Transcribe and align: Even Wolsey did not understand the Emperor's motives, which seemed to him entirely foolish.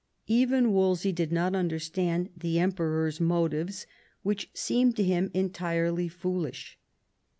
Even 0.25 0.73
Wolsey 0.73 1.11
did 1.11 1.31
not 1.31 1.53
understand 1.53 2.29
the 2.35 2.57
Emperor's 2.57 3.21
motives, 3.21 3.85
which 4.23 4.49
seemed 4.55 4.95
to 4.95 5.03
him 5.03 5.29
entirely 5.35 6.07
foolish. 6.07 6.79